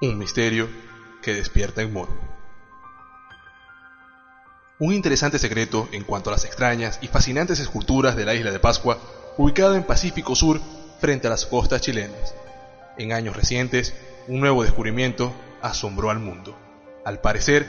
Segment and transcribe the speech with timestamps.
[0.00, 0.68] Un misterio
[1.22, 2.16] que despierta en morbo.
[4.78, 8.60] Un interesante secreto en cuanto a las extrañas y fascinantes esculturas de la isla de
[8.60, 8.98] Pascua,
[9.38, 10.60] ubicada en Pacífico Sur
[11.00, 12.32] frente a las costas chilenas.
[12.96, 13.92] En años recientes,
[14.28, 15.32] un nuevo descubrimiento
[15.62, 16.56] asombró al mundo.
[17.04, 17.66] Al parecer,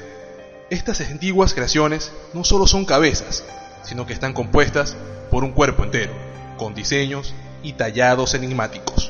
[0.69, 3.43] estas antiguas creaciones no solo son cabezas,
[3.81, 4.95] sino que están compuestas
[5.31, 6.13] por un cuerpo entero,
[6.59, 7.33] con diseños
[7.63, 9.08] y tallados enigmáticos.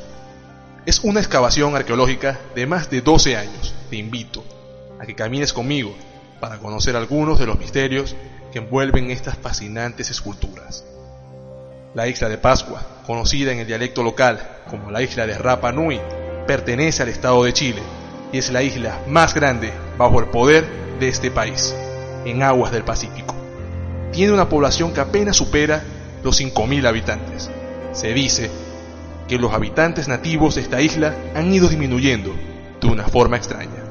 [0.86, 3.76] Es una excavación arqueológica de más de 12 años.
[3.90, 4.44] Te invito
[5.00, 5.94] a que camines conmigo
[6.40, 8.16] para conocer algunos de los misterios
[8.52, 10.86] que envuelven estas fascinantes esculturas.
[11.94, 14.40] La isla de Pascua, conocida en el dialecto local
[14.70, 16.00] como la isla de Rapa Nui,
[16.48, 17.82] pertenece al estado de Chile
[18.32, 20.66] y es la isla más grande bajo el poder
[21.00, 21.76] de este país,
[22.26, 23.36] en aguas del Pacífico.
[24.14, 25.84] Tiene una población que apenas supera
[26.24, 27.50] los 5.000 habitantes.
[27.92, 28.50] Se dice
[29.30, 32.36] que los habitantes nativos de esta isla han ido disminuyendo
[32.82, 33.86] de una forma extraña.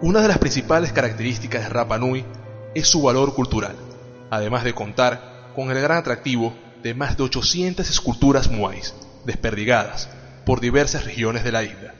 [0.00, 2.24] Una de las principales características de Rapa Nui
[2.72, 3.74] es su valor cultural,
[4.30, 6.54] además de contar con el gran atractivo
[6.84, 10.08] de más de 800 esculturas muais desperdigadas
[10.46, 11.94] por diversas regiones de la isla.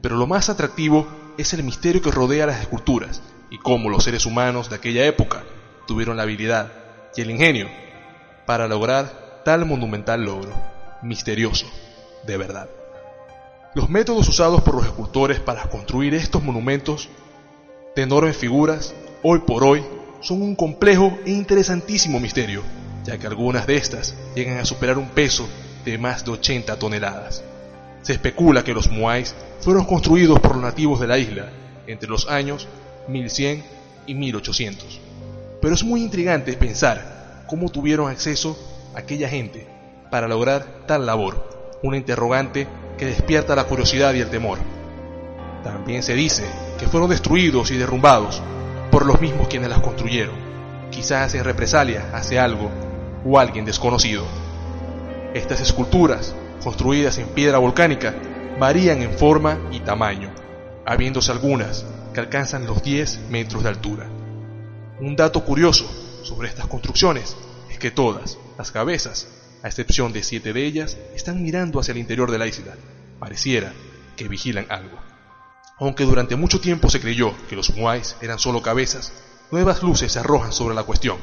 [0.00, 1.06] Pero lo más atractivo
[1.36, 5.44] es el misterio que rodea las esculturas y cómo los seres humanos de aquella época
[5.86, 6.72] tuvieron la habilidad
[7.14, 7.68] y el ingenio
[8.46, 10.73] para lograr tal monumental logro,
[11.04, 11.66] misterioso,
[12.26, 12.68] de verdad.
[13.74, 17.08] Los métodos usados por los escultores para construir estos monumentos
[17.94, 19.84] de enormes figuras, hoy por hoy,
[20.20, 22.62] son un complejo e interesantísimo misterio,
[23.04, 25.46] ya que algunas de estas llegan a superar un peso
[25.84, 27.44] de más de 80 toneladas.
[28.02, 31.50] Se especula que los muais fueron construidos por los nativos de la isla
[31.86, 32.68] entre los años
[33.08, 33.62] 1100
[34.06, 35.00] y 1800.
[35.60, 38.58] Pero es muy intrigante pensar cómo tuvieron acceso
[38.94, 39.73] aquella gente
[40.14, 41.34] para lograr tal labor,
[41.82, 44.60] una interrogante que despierta la curiosidad y el temor.
[45.64, 46.44] También se dice
[46.78, 48.40] que fueron destruidos y derrumbados
[48.92, 50.36] por los mismos quienes las construyeron,
[50.92, 52.70] quizás en represalia hacia algo
[53.26, 54.24] o alguien desconocido.
[55.34, 58.14] Estas esculturas, construidas en piedra volcánica,
[58.60, 60.30] varían en forma y tamaño,
[60.86, 61.84] habiéndose algunas
[62.14, 64.06] que alcanzan los 10 metros de altura.
[65.00, 65.90] Un dato curioso
[66.22, 67.36] sobre estas construcciones
[67.68, 69.26] es que todas las cabezas,
[69.64, 72.74] a excepción de siete de ellas, están mirando hacia el interior de la isla.
[73.18, 73.72] Pareciera
[74.14, 74.98] que vigilan algo.
[75.78, 79.14] Aunque durante mucho tiempo se creyó que los muais eran solo cabezas,
[79.50, 81.16] nuevas luces se arrojan sobre la cuestión.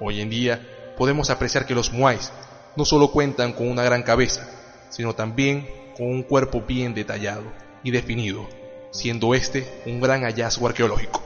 [0.00, 2.30] Hoy en día podemos apreciar que los muais
[2.76, 4.46] no solo cuentan con una gran cabeza,
[4.90, 5.66] sino también
[5.96, 7.44] con un cuerpo bien detallado
[7.82, 8.46] y definido,
[8.92, 11.22] siendo este un gran hallazgo arqueológico.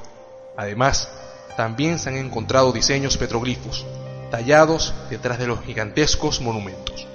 [0.57, 1.09] Además,
[1.57, 3.85] también se han encontrado diseños petroglifos,
[4.33, 7.07] tallados detrás de los gigantescos monumentos.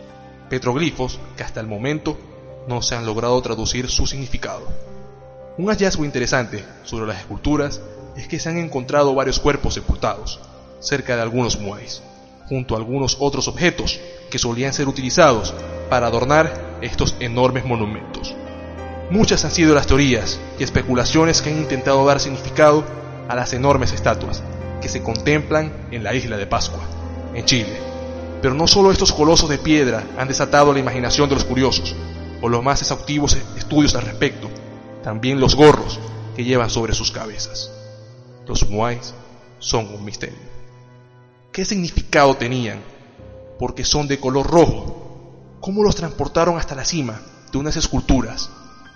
[0.51, 2.15] Petroglifos que hasta el momento
[2.67, 4.61] no se han logrado traducir su significado.
[5.57, 7.81] Un hallazgo interesante sobre las esculturas
[8.15, 10.39] es que se han encontrado varios cuerpos sepultados
[10.79, 12.03] cerca de algunos muais,
[12.47, 15.55] junto a algunos otros objetos que solían ser utilizados
[15.89, 18.35] para adornar estos enormes monumentos.
[19.09, 22.83] Muchas han sido las teorías y especulaciones que han intentado dar significado
[23.27, 24.43] a las enormes estatuas
[24.83, 26.96] que se contemplan en la isla de Pascua,
[27.37, 27.77] en Chile.
[28.41, 31.95] Pero no solo estos colosos de piedra han desatado la imaginación de los curiosos,
[32.41, 34.49] o los más exhaustivos estudios al respecto,
[35.03, 35.99] también los gorros
[36.35, 37.71] que llevan sobre sus cabezas.
[38.47, 39.13] Los muais
[39.59, 40.37] son un misterio.
[41.51, 42.81] ¿Qué significado tenían?
[43.59, 45.57] Porque son de color rojo.
[45.59, 47.21] ¿Cómo los transportaron hasta la cima
[47.51, 48.49] de unas esculturas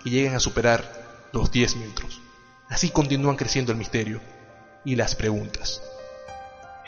[0.03, 2.22] que llegan a superar los 10 metros?
[2.69, 4.19] Así continúan creciendo el misterio
[4.85, 5.81] y las preguntas.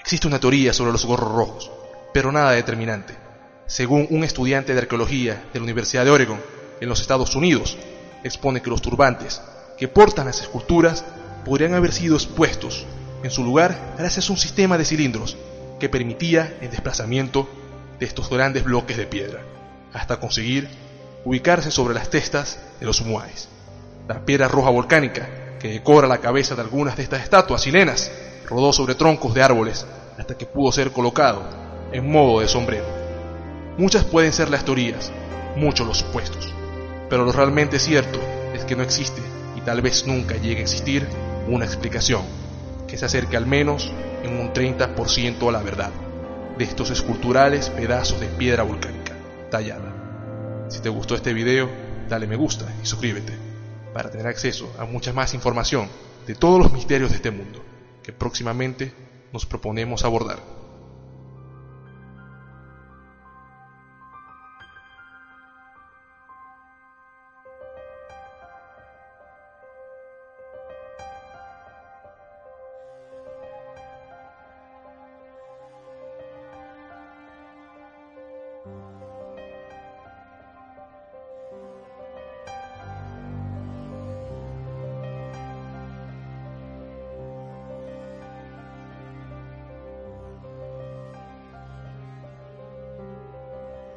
[0.04, 1.72] Existe una teoría sobre los gorros rojos,
[2.14, 3.16] pero nada determinante.
[3.68, 6.42] Según un estudiante de arqueología de la Universidad de Oregon,
[6.82, 7.78] en los Estados Unidos,
[8.22, 9.42] expone que los turbantes
[9.78, 11.06] que portan las esculturas
[11.46, 12.86] podrían haber sido expuestos
[13.24, 15.38] en su lugar gracias a un sistema de cilindros
[15.80, 17.50] que permitía el desplazamiento
[17.98, 19.40] de estos grandes bloques de piedra,
[19.94, 20.68] hasta conseguir
[21.24, 23.48] ubicarse sobre las testas de los muais.
[24.10, 28.12] La piedra roja volcánica que decora la cabeza de algunas de estas estatuas chilenas,
[28.48, 29.86] rodó sobre troncos de árboles
[30.18, 31.42] hasta que pudo ser colocado
[31.92, 32.86] en modo de sombrero.
[33.78, 35.12] Muchas pueden ser las teorías,
[35.56, 36.54] muchos los supuestos,
[37.10, 38.20] pero lo realmente cierto
[38.54, 39.22] es que no existe
[39.56, 41.08] y tal vez nunca llegue a existir
[41.48, 42.24] una explicación
[42.88, 43.92] que se acerque al menos
[44.24, 45.92] en un 30% a la verdad
[46.58, 49.14] de estos esculturales pedazos de piedra volcánica
[49.50, 50.68] tallada.
[50.70, 51.70] Si te gustó este video,
[52.10, 53.34] dale me gusta y suscríbete
[53.94, 55.88] para tener acceso a mucha más información
[56.26, 57.73] de todos los misterios de este mundo
[58.04, 58.94] que próximamente
[59.32, 60.63] nos proponemos abordar.